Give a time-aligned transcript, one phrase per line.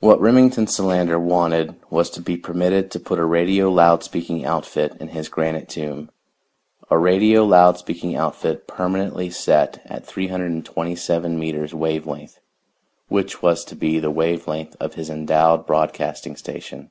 [0.00, 4.94] What Remington Solander wanted was to be permitted to put a radio loud speaking outfit
[5.00, 6.10] in his granite tomb
[6.90, 12.38] a radio loud speaking outfit permanently set at 327 meters wave length,
[13.08, 16.90] which was to be the wave length of his endowed broadcasting station.